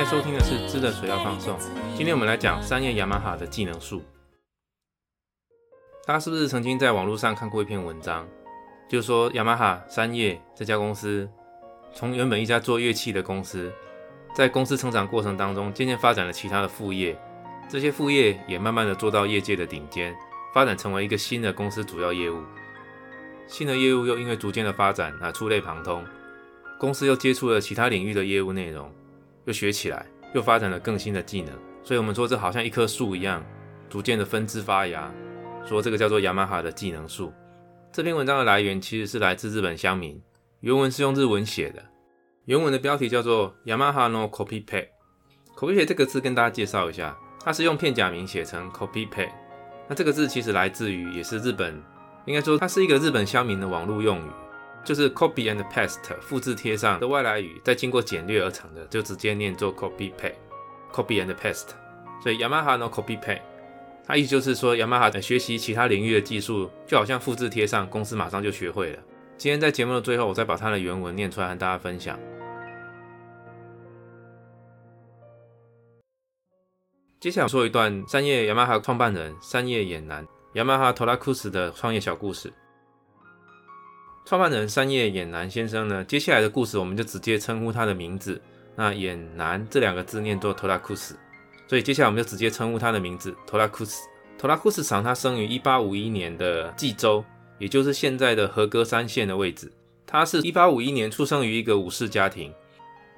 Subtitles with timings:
[0.00, 1.58] 在收听的是知的水要放送。
[1.94, 4.02] 今天我们来讲三叶雅马哈的技能树。
[6.06, 8.26] 大家是不是曾经在网络上看过一篇文章，
[8.88, 11.28] 就是说雅马哈三叶这家公司，
[11.94, 13.70] 从原本一家做乐器的公司，
[14.34, 17.14] 在公司成长过程当中，渐渐发展了其他的副业，
[17.68, 20.16] 这些副业也慢慢的做到业界的顶尖，
[20.54, 22.42] 发展成为一个新的公司主要业务。
[23.46, 26.02] 新的业务又因为逐渐的发展啊，触类旁通，
[26.78, 28.90] 公司又接触了其他领域的业务内容，
[29.44, 31.52] 又学起来，又发展了更新的技能。
[31.82, 33.44] 所以，我们说这好像一棵树一样，
[33.88, 35.12] 逐渐的分枝发芽。
[35.64, 37.32] 说这个叫做雅马哈的技能树。
[37.92, 40.20] 这篇文章的来源其实是来自日本乡民，
[40.60, 41.82] 原文是用日文写的。
[42.46, 44.86] 原文的标题叫做 Yamaha no Copy Pad。
[45.56, 49.30] Copy Pad 这个字跟大家介绍一下，它是用片假名写成 Copy Pad。
[49.88, 51.82] 那这个字其实来自于也是日本，
[52.26, 54.30] 应该说它是一个日本乡民的网络用语，
[54.84, 61.68] 就是 Copy and Paste 复制贴上的外来语，再经过简略而成的，就直接念作 Copy Pad，Copy and Paste。
[62.22, 63.40] 所以 Yamaha no Copy Pad。
[64.06, 68.98] 它意思就是说，雅马哈在学习其他领域的技术，就好像复制贴上，公司马上就学会了。
[69.38, 72.18] 今天在节目的最后，我再把它的原文念出来，和大家分享。
[77.20, 82.52] 接下来说一段三叶雅马哈创办人三叶衍男雅马哈托拉库斯的创业小故事。
[84.30, 88.40] 创办人三叶衍男先生呢，接下来的故事我们就直接称呼他的名字。
[88.76, 91.16] 那衍男这两个字念作托拉库斯。
[91.66, 94.06] 所以接下来我们就直接称呼他的名字，托拉库斯。
[94.38, 97.24] 托拉库斯厂他生于一八五一年的济州，
[97.58, 99.68] 也就是现在的和歌山县的位置。
[100.06, 102.54] 他是一八五一年出生于一个武士家庭，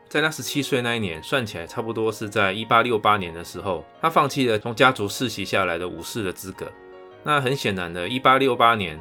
[0.08, 6.72] 在他十七岁那一年，算起来差不多是在一八六八年的时候，他放弃了从家族世袭下来的武士的资格。
[7.22, 8.98] 那很显然的，一八六八年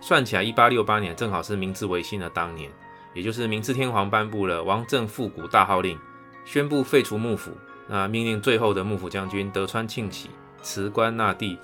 [0.00, 2.70] 算起来，一八六八年正好是明治维新的当年，
[3.14, 5.98] 也就是明治天皇颁布了王政复古大号令，
[6.44, 7.52] 宣布废除幕府。
[7.86, 10.30] 那命令最后的幕府将军德川庆喜
[10.62, 11.58] 辞官纳帝，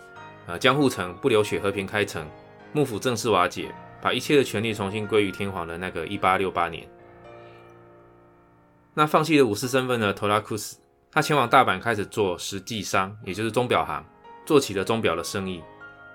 [0.47, 2.29] 啊，江户城不流血和平开城，
[2.73, 6.87] 幕府正式瓦解，把一切的权力重新归于天皇的那个一八六八年。
[8.93, 10.79] 那放弃了武士身份的托拉库斯，
[11.13, 14.05] 他前往大阪开始做实际商，也就是钟表行，
[14.45, 15.63] 做起了钟表的生意。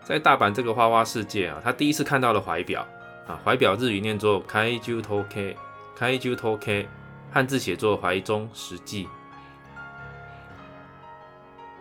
[0.04, 2.86] 在大阪这个花花世界啊，他第一次看到了怀表
[3.28, 5.56] 啊，怀表日语念作 kaiju t o k e
[5.98, 6.88] kaiju t o k e
[7.32, 9.08] 汉字写作怀中实际。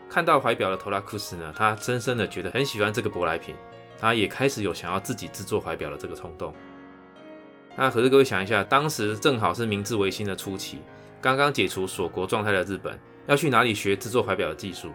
[0.09, 3.55] 看到怀表的托拉库斯呢，他深深的觉得很喜欢这个舶来品，
[3.99, 6.53] 他也开始有想要自己制作怀表的这个冲动。
[7.77, 10.81] 那可是各位想一下，当时正好是明治维新的初期，
[11.21, 14.91] 刚刚解除锁国状态的日本，要去哪里学制作怀表的技术？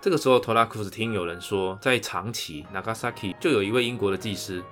[0.00, 4.62] 这个时候，托拉库斯听有人说，在长崎 （Nagasaki） 就有一位英国的技师，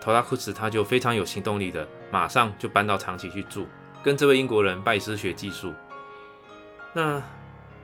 [0.00, 3.66] 托拉库斯他就非常有行动力的，马上就搬到长崎去住，
[4.02, 5.72] 跟这位英国人拜师学技术。
[6.92, 7.22] 那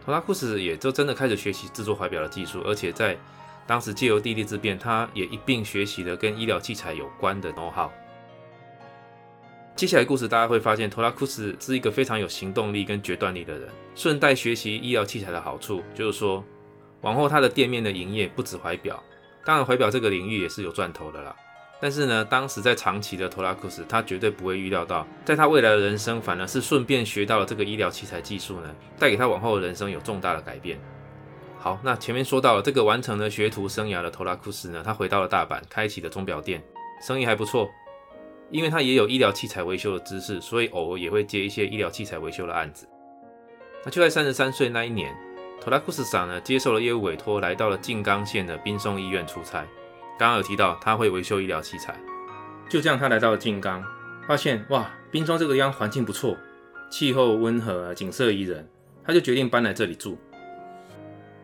[0.05, 3.19] 托拉库斯也就真的开始学习制作怀表的技术，而且在
[3.67, 7.91] 当时借由地利之便，他也一并学习了跟医疗器材有关的 know how。
[9.81, 13.67] 接下来故事大家会发现，托拉库斯是一个非常有行动力跟决断力的人。
[13.95, 16.45] 顺带学习医疗器材的好处，就是说
[17.01, 19.03] 往后他的店面的营业不止怀表，
[19.43, 21.35] 当然怀表这个领域也是有赚头的啦。
[21.81, 28.69] 但是呢，当时在长崎的托拉库斯，他绝对不会预料到，在他未来的人生，反而是顺便学到了这个医疗器材技术呢，
[28.99, 30.79] 带给他往后的人生有重大的改变。
[31.59, 36.63] 好，那前面说到了这个完成了学徒生涯的托拉库斯呢，他回到了大阪，开启了钟表店，
[37.03, 37.67] 生意还不错，
[38.51, 42.87] 因为他也有医疗器材维修的知识，所以偶尔也会接一些医疗器材维修的案子。
[43.85, 45.15] 那就在三十三岁那一年，
[45.61, 49.67] 托拉库斯长呢接受了业务委托，来到了静冈县的滨松医院出差。
[50.19, 51.99] 刚刚有提到他会维修医疗器材，
[52.69, 53.83] 就这样他来到了静冈，
[54.27, 56.37] 发现哇，冰松这个地方环境不错，
[56.91, 58.69] 气候温和，景色宜人，
[59.03, 60.19] 他就决定搬来这里住。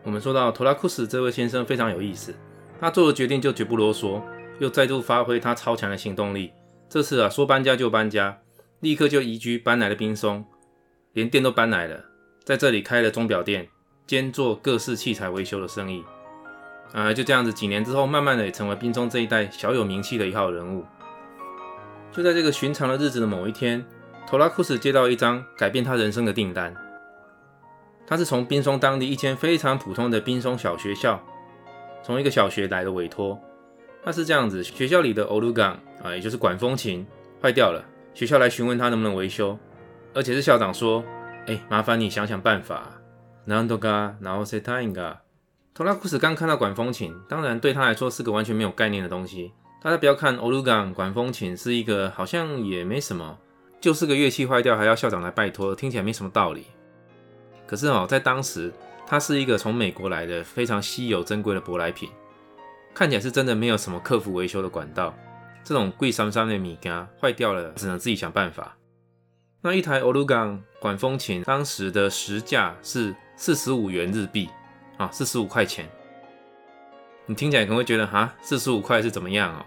[0.03, 2.35] 我们说到托拉库斯这位先生非常有意思，
[2.79, 4.21] 他做了决定就绝不啰嗦，
[4.59, 6.53] 又再度发挥他超强的行动力。
[6.89, 8.39] 这次啊说搬家就搬家，
[8.81, 10.45] 立刻就移居搬来了冰松，
[11.13, 12.05] 连店都搬来了，
[12.45, 13.69] 在这里开了钟表店，
[14.07, 16.05] 兼做各式器材维修的生意。
[16.93, 20.85] 呃，就这样子，几年之后，慢慢的也成为滨松这一代小有名气的一号人物。
[22.13, 23.85] 就在这个寻常的日子的某一天，
[24.27, 26.75] 托拉库斯接到一张改变他人生的订单。
[28.07, 31.21] 他是从滨松当地一间非常普通的滨松小学校，
[32.05, 33.39] 从一个小学来的委托。
[34.05, 37.07] 他是这样子，学校里的欧鲁冈啊，也就是管风琴
[37.43, 37.85] 坏掉了，
[38.15, 39.59] 学校来询问他能不能维修，
[40.15, 41.05] 而且是校长说，
[41.47, 42.91] 哎，麻烦你想想办法。
[43.45, 45.17] 然后噶，然后塞他应该。
[45.73, 49.53] 托拉库斯刚看到管风琴，当然对他来说是个完全没有概念的东西。
[49.83, 53.39] 大家不要看欧鲁冈管风琴是一个好像也没什么，
[53.81, 56.67] 就是个乐器坏掉还要校长来拜托，听起来没什么道理。
[57.67, 58.73] 可是哦，在当时，
[59.07, 62.09] 它是一个从美国来的非常稀有珍贵的舶来品，
[62.95, 65.15] 看起来是真的没有什么客服维修的管道。
[65.67, 68.77] 这种贵三三的米缸坏掉了，只能自己想办法。
[69.63, 74.49] 那一台欧鲁港管风琴当时的实价是四十五元日币
[74.97, 75.91] 啊，四十五块钱。
[77.27, 79.67] 你听起来可能会觉得哈，四十五块是怎么样哦？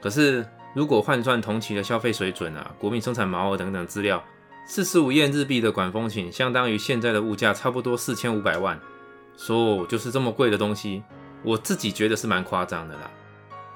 [0.00, 4.24] 可是如果换算同期的消费水准啊，国民生产毛额等等资料。
[4.66, 8.80] 四十五元日币的管风琴，相当于现在的物价差不多四千五百万，
[9.36, 11.02] 说就是这么贵的东西，
[11.42, 13.10] 我自己觉得是蛮夸张的啦。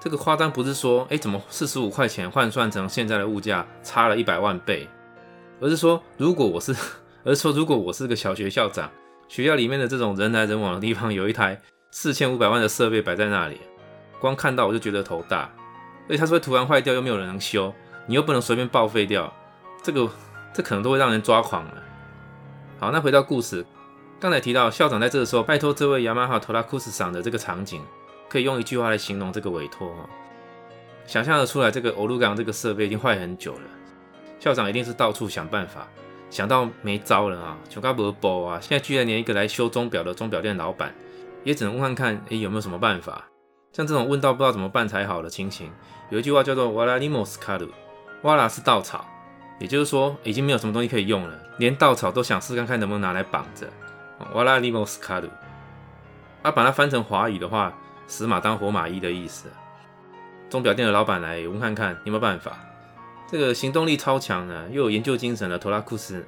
[0.01, 4.89] 这个夸张不是说，哎，怎么四十五块钱换算成现在的物价差了一百万倍，
[5.61, 6.75] 而是说，如果我是，
[7.25, 8.91] 而是说，如果我是个小学校长，
[9.29, 11.61] 学校里面的这种人来人往的地方有一台
[11.91, 13.61] 四千五百万的设备摆在那里，
[14.21, 15.51] 光看到我就觉得头大，
[16.09, 17.75] 而且它是会突然坏掉，又没有人能修，
[18.07, 19.33] 你又不能随便报废掉，
[19.83, 20.09] 这个。
[20.51, 21.75] 这可能都会让人抓狂了。
[22.81, 23.65] 好，那回到故事，
[24.19, 27.81] 刚才提到校长在这个时候拜托这位雅马哈托拉库斯桑的这个场景，
[28.29, 30.09] 可以用一句话来形容这个委托哈。
[31.07, 33.61] 想象得出来，这个欧陆港这个设备已经坏很久了，
[34.39, 35.89] 校长一定是到处想办法，
[36.31, 40.95] 想到没招了啊，穷嘎不波啊，现在居然连一个来修钟表的钟表店老板，
[41.45, 43.25] 也只能问看看，哎，有没有什么办法？
[43.73, 45.71] 像这种问到不知道怎么办才好的情形，
[46.11, 47.69] 有一句话叫做瓦拉尼莫斯卡鲁，
[48.23, 49.05] 瓦拉是稻草。
[49.61, 53.67] 也就是说，已经没有什么东西可以用了，连稻草都想试看看能不能拿来绑着。
[54.33, 55.29] 瓦拉尼莫斯卡鲁，
[56.43, 57.77] 啊，把它翻成华语的话，
[58.09, 59.49] 死马当活马医的意思。
[60.51, 62.59] 钟表店的老板来问看看有没有办法。
[63.31, 66.27] 这个行动力超强呢，又有研究精神的托拉库斯，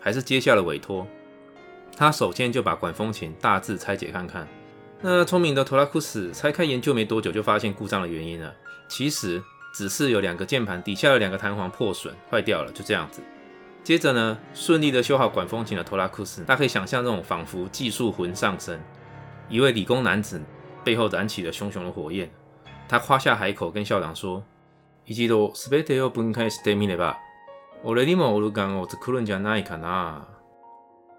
[0.00, 1.06] 还是接下了委托。
[1.96, 4.48] 他首先就把管风琴大致拆解看看。
[5.00, 8.52] 那聪明的托拉库斯拆开研究没多久，就发现故障的原因了。
[8.88, 9.40] 其实。
[9.74, 13.22] 只是有两个键盘底下有两个弹簧破损坏掉了，就这样子。
[13.82, 18.78] 接着呢，顺利的修好管风琴的托拉库斯，大家可以想象这种仿佛技术魂上身，
[19.48, 20.38] 一位理工男子
[20.83, 22.29] 背后燃起了熊熊的火焰。
[22.87, 27.17] 他夸下海口跟校长说：“一度全てを分解してみれば、
[27.83, 30.21] 俺にもオルガンを作るんじゃないかな。”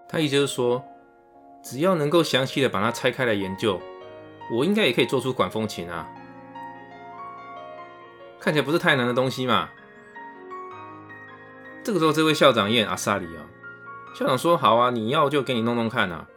[0.09, 0.83] 他意思就是说，
[1.61, 3.79] 只要能够详细的把它拆开来研究，
[4.51, 6.07] 我应该也可以做出管风琴啊。
[8.39, 9.69] 看起来不是太难的东西嘛。
[11.83, 13.45] 这个时候，这位校长验阿萨里啊，
[14.15, 16.27] 校长说：“好啊，你要就给你弄弄看啊。”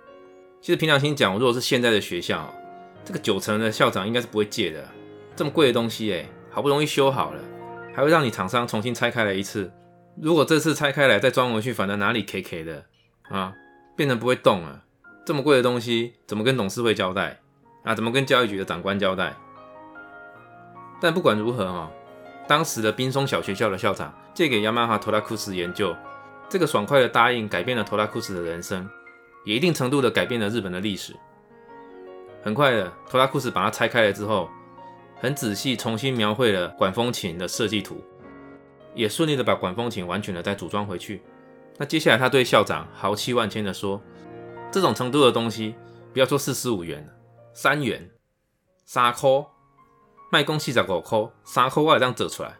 [0.61, 2.53] 其实凭良心讲，如果是现在的学校，
[3.08, 4.84] 这个九成的校长应该是不会借的。
[5.34, 7.42] 这么贵的东西，哎，好不容易修好了，
[7.96, 9.72] 还会让你厂商重新拆开来一次。
[10.22, 12.84] 如果这次拆开来再装回去，反正哪里 K K 的
[13.30, 13.54] 啊，
[13.96, 14.84] 变成不会动了。
[15.26, 17.40] 这么贵的东西，怎么跟董事会交代
[17.86, 17.96] 啊？
[17.96, 19.34] 怎么跟教育局的长官交代？
[21.00, 21.90] 但不管如何哈。
[22.46, 25.96] 当时的滨松小学校的校长借给雅马哈托拉库斯研究，
[26.50, 28.90] 这个爽快的答应改变了托拉库斯的人生，
[29.46, 31.16] 也一定程度的改变了日本的历史。
[32.42, 34.50] 很快的，托拉库斯把它拆开了之后，
[35.20, 38.02] 很仔细重新描绘了管风琴的设计图，
[38.94, 41.22] 也顺利的把管风琴完全的再组装回去。
[41.78, 44.02] 那接下来他对校长豪气万千的说
[44.72, 45.76] ：“这种程度的东西，
[46.14, 47.08] 不要说四十五元，
[47.54, 48.10] 三元，
[48.86, 49.30] 三块。”
[50.30, 52.54] 卖公四十五块，三块我也这样折出来。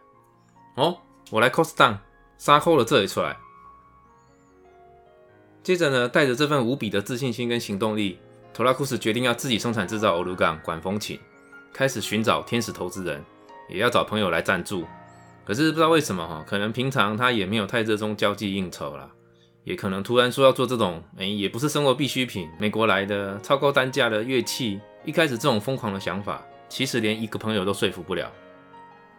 [0.76, 0.96] 哦，
[1.30, 1.98] 我来 cost down，
[2.38, 3.36] 三块的这里出来。
[5.62, 8.18] 接着呢，带着这份无比的自信心跟行动力，
[8.52, 11.18] 托拉库斯决定要自己生产制造欧鲁港管风琴，
[11.72, 13.24] 开始寻找天使投资人，
[13.68, 14.84] 也要找朋友来赞助。
[15.44, 19.08] 可是不知道为什么哈，可能平常他也没有太热衷交际应酬啦，
[19.64, 26.42] 也可能突然说要做这种，哎，也不是生活必需品，美国来的超高单价的乐器，一开始这种疯狂的想法。
[26.68, 28.30] 其实连一个朋友都说服不了。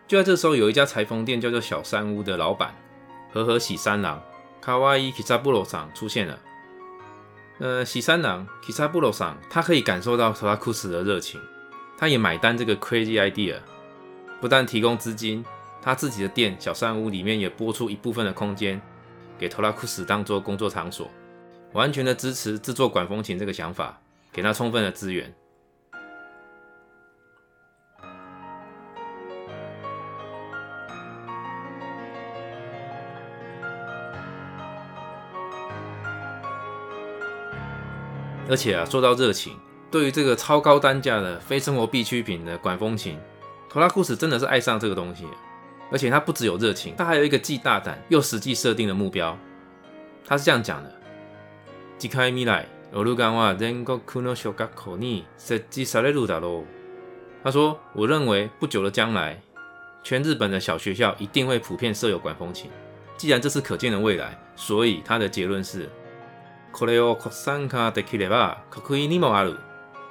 [0.08, 2.76] 就在这时候，有一家裁缝店叫做小山屋的老板
[3.32, 4.22] 和和喜三郎
[4.62, 6.38] 卡哇伊 Kisaburo 上出现了。
[7.60, 11.39] 呃，喜三郎 Kisaburo 上，他可以感受到托拉库斯的热情，
[11.98, 13.58] 他也买单这个 crazy idea。
[14.39, 15.44] 不但提供资金，
[15.82, 18.82] 他自己的店小山屋里面也拨出一部分的空间
[19.38, 21.12] 给托拉库斯当做工作场所，
[21.74, 24.00] 完全的支持制作管风琴这个想法，
[24.32, 25.34] 给他充分的资源。
[38.49, 39.57] 而且啊，说到热情，
[39.91, 43.19] 对于这个超高单价的非生活必需品的管风琴，
[43.69, 45.26] 托拉库斯真的是爱上这个东西。
[45.91, 49.38] 而且他不只有热情，他还有一个既大胆又实际设定的目标。
[50.26, 50.91] 他是这样讲的：，
[51.99, 56.64] 近开未来，俄鲁干话全国の小学校に設置されるだろう。
[57.45, 59.41] 他说，我认为不久的将来，
[60.03, 62.71] 全日本的小学校一定会普遍设有管风琴。
[63.17, 65.88] 既然这是可见的未来，所以他的结论是。
[66.73, 69.59] これを国産化できれば国益にもある。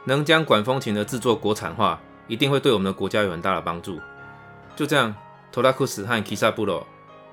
[0.05, 3.99] 能将管风琴的制作国产化，一定会对我们的国家有很大的帮助。
[4.75, 5.15] 就这样，
[5.51, 6.83] 托拉库斯和 Kisaburo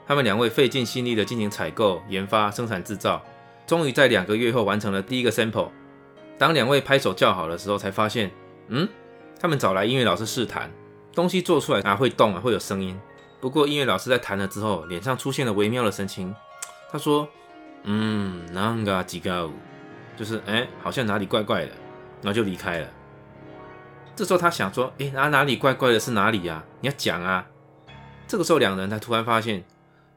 [0.07, 3.23] 他们两位费尽心力的进行采购、研发、生产、制造，
[3.67, 5.71] 终于在两个月后完成了第一个 sample。
[6.39, 8.31] 当两位拍手叫好的时候，才发现，
[8.69, 8.89] 嗯，
[9.41, 10.71] 他们找来音乐老师试弹，
[11.15, 12.99] 东西做出来啊会动啊会有声音。
[13.41, 16.35] 不过音乐老师在弹了之后，脸上出现了微妙的神情。
[16.91, 17.29] 他说：“
[17.86, 19.50] 嗯，那个几个，
[20.18, 21.72] 就是哎，好像哪里怪怪的。”
[22.22, 22.88] 然后就离开了。
[24.16, 26.00] 这时候他想说：“哎，哪哪里怪怪的？
[26.00, 26.64] 是哪里呀？
[26.82, 27.46] 你要讲啊！”
[28.28, 29.64] 这个时候两人才突然发现，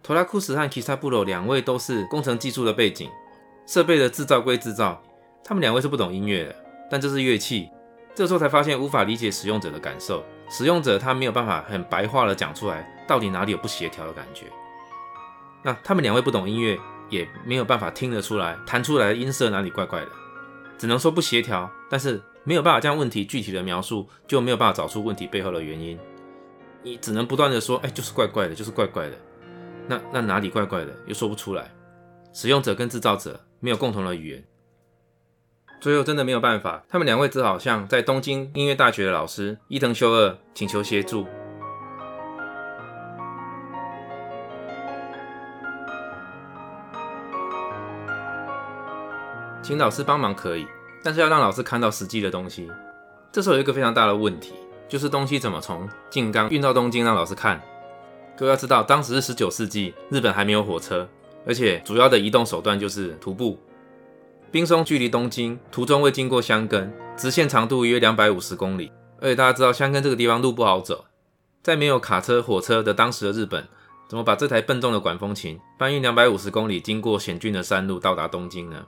[0.02, 3.10] 托拉库斯和基萨布罗两位都是工程技术的背景，
[3.66, 5.02] 设备的制造归制造，
[5.44, 6.56] 他们两位是不懂音乐的，
[6.90, 7.68] 但这是乐器。
[8.14, 14.46] 这时候才发现无法理解使用者的感受，使用者他没有办法很白话的讲出来，到底哪里有不协调的感觉。
[15.62, 20.08] 那他们两位不懂音乐，也没有办法听得出来弹出来的音色哪里怪怪的，
[20.76, 25.98] 只能说不协调，但是没有办法将问题具体的描述，就没有办法找出问题背后的原因。
[26.82, 29.16] 你只能不断的说，哎，就是怪怪的，就是怪怪的。
[29.86, 31.70] 那那哪里怪怪的，又说不出来。
[32.32, 34.44] 使用者跟制造者没有共同的语言，
[35.80, 41.26] 最后真的没有办法，他们两位只好向在东京音乐大学的老师伊藤修二请求协助。
[49.68, 50.66] 请老师帮忙可以，
[51.02, 52.66] 但是要让老师看到实际的东西。
[53.30, 54.54] 这时候有一个非常大的问题，
[54.88, 57.60] 就是东西怎么从静冈运到东京让老师看。
[58.34, 61.06] 各位要知道，当时是十九世纪，日本还没有火车，
[61.46, 63.58] 而且主要的移动手段就是徒步。
[64.50, 68.90] 冰松距离东京，途中会经过箱根，直线长度约两百五十公里。
[69.20, 71.04] 而且大家知道，箱根这个地方路不好走，
[71.62, 73.68] 在没有卡车、火车的当时的日本，
[74.08, 78.86] 怎么把这台笨重的管风琴搬运两百五十公里，经过险峻的山路到达东京呢？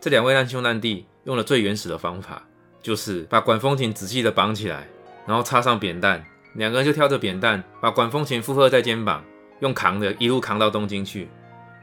[0.00, 2.42] 这两位难兄难弟用了最原始的方法，
[2.80, 4.88] 就是把管风琴仔细的绑起来，
[5.26, 9.22] 然后插上扁担，两个人就挑着扁担，把管风琴负荷在肩膀，
[9.60, 11.28] 用扛的，一路扛到东京去。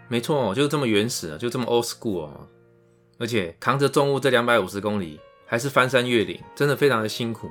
[0.08, 2.48] 没错，就是这么原始，就这么 old school 哦。
[3.20, 7.48] 而且扛着重物这两百五十公里，还是翻山越岭，真的非常的辛苦。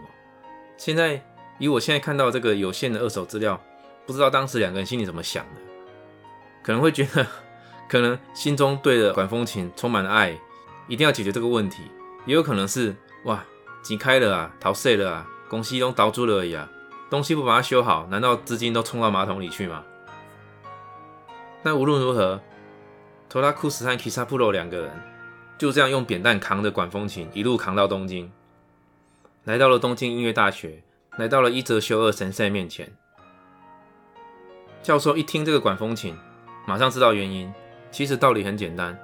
[0.77, 1.23] 现在
[1.61, 3.63] 以我现在看到这个有限的二手资料，
[4.05, 5.61] 不知道当时两个人心里怎么想的，
[6.65, 7.25] 可能会觉得，
[7.89, 10.37] 可能心中对着管风琴充满了爱。
[10.88, 11.83] 一定要解决这个问题，
[12.26, 13.45] 也有可能是哇，
[13.83, 16.69] 挤开了啊，逃税了啊，公司都倒住了而已啊，
[17.11, 19.85] 东西不把它修好，难道资金都冲到马桶里去吗？
[21.62, 22.40] 但无论如何，
[23.28, 24.90] 托拉库斯和 Kisapuro 两个人
[25.59, 28.31] 就这样用扁担扛着管风琴，一路扛到东京，
[29.45, 30.85] 来到了东京音乐大学，
[31.16, 32.93] 来到了伊泽修二神社面前。
[34.83, 36.16] 教授一听这个管风琴，
[36.66, 37.52] 马上知道原因，
[37.90, 38.97] 其实道理很简单。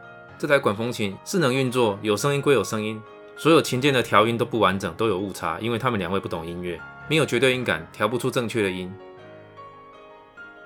[0.42, 3.00] 这台管风琴是能运作，有声音归有声音，
[3.36, 8.92] 所有琴键的调音都不完整，都有误差，因为他们两位不懂音乐，没有绝对音感，调不出正确的音。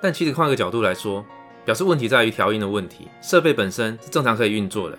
[0.01, 1.23] 但其实换个角度来说，
[1.67, 4.99] 表示问题在于调音的问题，设备本身是正常可以运作的。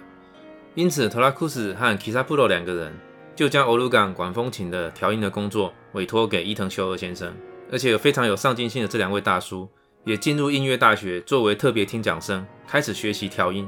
[0.76, 2.94] 因此，托拉库斯和 Kisapuro 两个人
[3.36, 7.34] 就将欧鲁港管风琴的调音的工作委托给伊藤修二先生，
[7.72, 9.68] 而且有非常有上进心的这两位大叔
[10.04, 13.68] 也进入音乐大学作为特别听讲生，开始学习调音。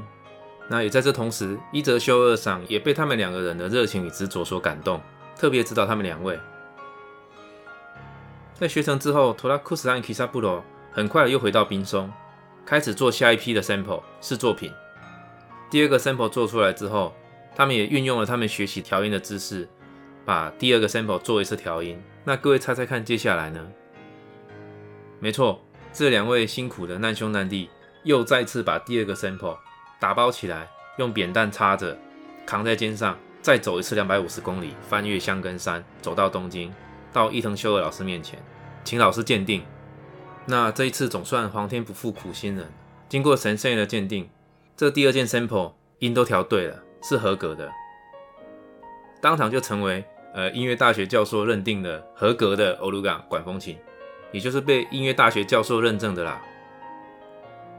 [0.72, 5.00] 那也在这同时，伊泽修二上也被他们两个人的热情与执着所感动，
[5.36, 6.38] 特别指导他们两位。
[8.54, 10.62] 在学成之后，托拉库斯和 Kisapuro
[10.92, 12.08] 很快又回到冰松，
[12.64, 14.72] 开始做下一批的 sample 试作品。
[15.68, 17.12] 第二个 sample 做出来之后，
[17.56, 19.68] 他们也运用了他们学习调音的知识，
[20.24, 22.00] 把第二个 sample 做一次调音。
[22.22, 23.66] 那各位猜猜看，接下来呢？
[25.18, 25.60] 没错，
[25.92, 27.68] 这两位辛苦的难兄难弟
[28.04, 29.56] 又再次把第二个 sample。
[30.00, 30.66] 打包起来，
[30.96, 31.96] 用扁担插着，
[32.46, 36.72] 扛在肩上，再走一次两百五十公里，翻越香根山，走到东京，
[37.12, 38.42] 到伊藤修二老师面前，
[38.82, 39.62] 请老师鉴定。
[40.46, 42.72] 那这一次总算皇天不负苦心人，
[43.10, 44.30] 经过神圣的鉴定，
[44.74, 47.70] 这第二件 sample 音都调对了，是合格的，
[49.20, 50.02] 当场就成为
[50.32, 53.76] 呃音乐大学教授认定的合格的欧鲁港管风琴，
[54.32, 56.40] 也就是被音乐大学教授认证的啦。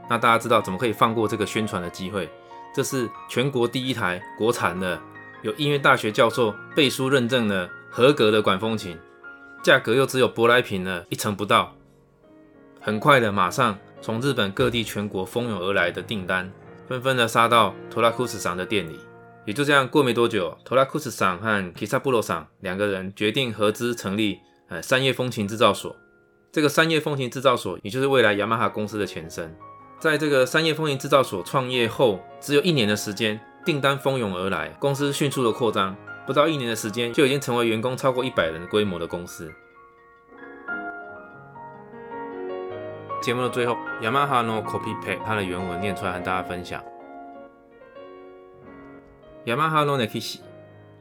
[0.08, 2.28] 那大家知道怎么可以放过这个宣传的机会？
[2.74, 5.00] 这是全国第一台国产的，
[5.42, 8.98] 有音乐大学教授背书认证的合格的管风琴，
[9.62, 11.74] 价格又只有舶来品的一成不到。
[12.80, 16.50] 很快的，马上从日本各地全国蜂拥而来的订单，
[16.88, 18.98] 纷纷的杀到托拉库斯桑的店里。
[19.44, 25.94] 也就这样，过没多久，托拉库斯桑和 Kisapuro 桑两个人决定合资成立呃三叶风琴制造所。
[26.50, 29.54] 这个三叶风琴制造所，也就是未来雅马哈公司的前身。
[30.01, 35.95] 在这个三叶风琴制造所创业后，只有一年的时间， 订单蜂拥而来，公司迅速的扩张，
[36.25, 39.51] 不到一年的时间就已经成为员工超过一百人规模的公司。
[43.21, 46.81] 节目的最后，Yamaha no copy p a d 它的原文念出来和大家分享。
[49.45, 50.39] Yamaha no nekishi，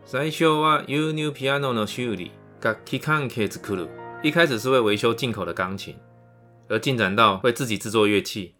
[0.07, 2.31] 最初は輸入ピアノの修理、
[2.63, 3.89] 楽器関係作る。
[4.23, 5.95] 一开始是为维修进口的钢琴，
[6.69, 8.55] 而进展到会自己制作乐器。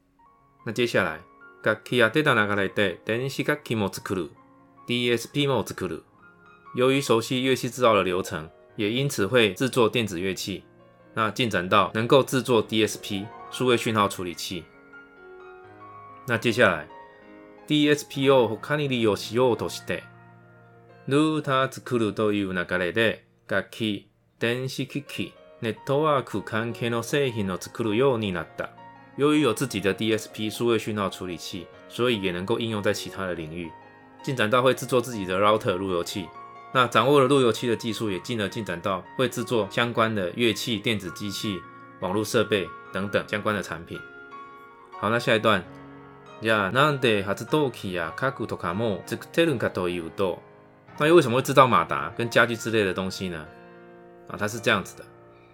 [0.65, 1.21] 那接下来，
[1.63, 4.31] 楽器やデータ流れて電子楽器も作る、
[4.89, 6.05] DSP も作る。
[6.75, 10.65] 由于熟悉乐器制造的流程，也因此会制作电子乐器。
[11.15, 13.27] 那进展到能够制作 DSP。
[13.49, 14.65] 数位讯号处理器。
[16.27, 16.89] 那接下来，
[17.69, 20.03] DSP を他に利用しようとして、
[21.07, 24.11] ルーター作るという流れで、楽器、
[24.41, 28.71] 電子機器、ネットワーク関係の製品を作るようになった。
[29.21, 33.71] 由于有自己的 DSP 数位讯号处理器，所以也能够应用在其他的领域。
[34.23, 36.29] 进展到会制作自己的 router 路由器。
[36.73, 41.61] 那掌握了路由器的技术，也进而进展到会制作相关的乐器、电子机器、
[42.01, 42.69] 网络设备。
[42.93, 44.01] 等等相关的产品。
[44.99, 45.63] 好，那下一段，
[46.41, 50.39] 呀，なんで発動機や家具とかも作ってるんかというと，
[50.99, 53.45] 那又为什么会制造马达跟家具之类的东西呢？
[54.29, 55.05] 啊，它是这样子的：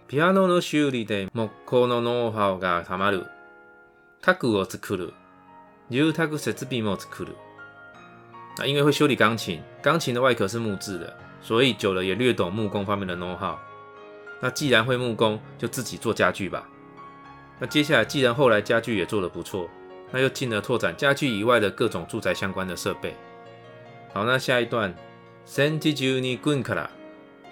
[0.09, 3.27] ピアノの修理で木工のノウハウがたまる。
[4.21, 5.13] 家具を作る。
[5.91, 7.35] 住宅設備も作る。
[8.57, 13.57] 那因为会修理钢琴，钢琴的外壳是木质的，所以久了也略懂木工方面的 know how。
[14.41, 16.69] 那既然会木工，就自己做家具吧。
[17.59, 19.69] 那接下来，既然后来家具也做得不错，
[20.11, 23.15] 那又进而拓展家具以外的各种住宅相关的设备。
[24.13, 24.95] 好，那下一段，
[25.47, 26.91] 戦時中に軍から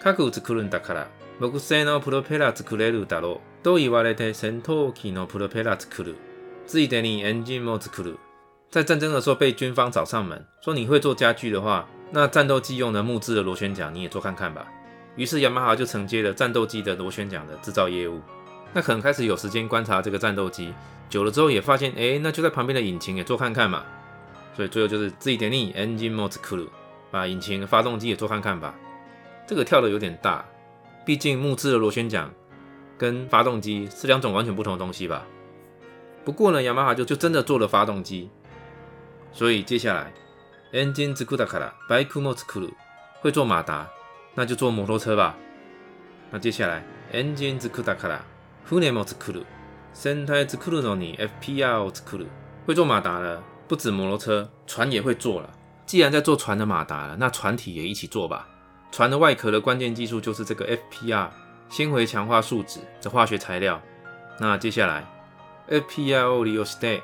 [0.01, 6.17] 核を作るんだから、木製のプロペラ作れるだろうと言われて戦闘機のプロペラ作る。
[6.67, 8.19] ついでにエンジンも作る。
[8.71, 14.65] 在战争的时候被军方找上门，说你会做家具的话，那战斗机用的木质的螺旋桨你也做看看吧。
[15.17, 18.21] 于是雅马哈就承接了战斗机的螺旋桨的制造业务。
[18.73, 20.73] 那可能开始有时间观察这个战斗机，
[21.09, 23.85] 久了之后也发现，哎，那就在旁边的引擎也做看看嘛。
[24.55, 26.69] 所以最后就是自己点你 engine mode cool，
[27.11, 28.73] 把引擎、发动机也做看看吧。
[29.49, 30.45] 这个跳的有点大，
[31.05, 32.31] 毕竟木质的螺旋桨
[32.97, 35.27] 跟发动机是两种完全不同的东西吧。
[36.25, 38.31] 不过呢，雅马哈就就真的做了发动机。
[39.33, 40.13] 所以接下来
[40.73, 42.71] engine cool だから bike mode cool，
[43.21, 43.89] 会做马达，
[44.35, 45.37] 那就做摩托车吧。
[46.31, 48.21] 那接下来 engine cool だから
[48.69, 49.45] 船も作る。
[49.93, 52.27] 船体作るのに FPR を作る。
[52.67, 55.51] 会做马达的不止摩托车，船也会做了。
[55.87, 58.47] 既然在做船的马达了，那船体也一起做吧。
[58.93, 61.29] 船的外壳的关键技术就是这个 FPR
[61.69, 63.81] 纤维强化树脂的化学材料。
[64.39, 65.05] 那接下来
[65.69, 67.03] FPR を利用して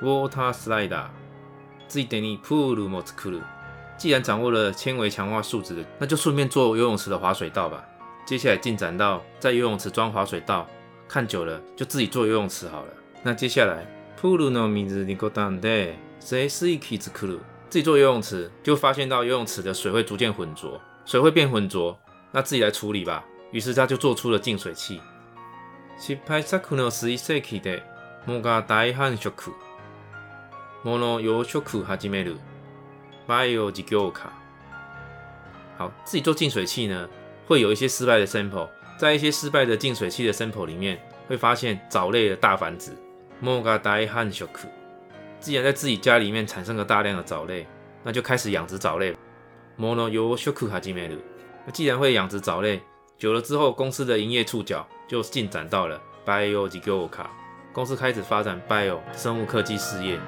[0.00, 1.08] ウォータースライダー、
[1.88, 3.42] ついでにプールも作る。
[3.96, 7.84] 既然掌握了纤维强化树脂的，那就顺便做游泳池的滑水道吧。
[8.26, 10.66] 接下来进展到在游泳池装滑水道。
[11.06, 12.88] 看久了，就自己做游泳池好了。
[13.22, 13.86] 那接下来，
[14.20, 17.38] プールの水にこたんで、水水器作る。
[17.70, 21.96] 自己做游泳池，就发现到游泳池的水会逐渐浑浊，水会变浑浊，
[22.32, 23.24] 那自己来处理吧。
[23.52, 25.00] 于是他就做出了净水器。
[25.98, 27.82] 失敗作の水世紀で、
[28.26, 29.52] 藻が大繁殖。
[30.82, 32.36] 藻の養殖始める。
[33.26, 34.32] バイオ事業化。
[35.78, 37.08] 好，自己做净水器呢，
[37.46, 38.68] 会有一些失败的 sample。
[38.98, 42.92] 在一些失败的净水器的 sample 里面，会发现藻类的大繁殖。
[45.40, 47.66] 既然在自己家里面产生了大量的藻类，
[48.02, 49.16] 那就开始养殖藻类。
[49.76, 52.80] 那既然会养殖藻类，
[53.18, 57.29] 久了之后，公司的营业触角 就进展到了 bio 及 g o k a
[57.73, 60.19] 公司开始发展 bio 生物科技事业。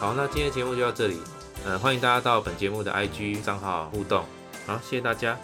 [0.00, 1.20] 好，那今天节目就到这里，
[1.64, 4.24] 呃，欢迎大家到本节目的 IG 账号互动，
[4.66, 5.38] 好，谢谢大家。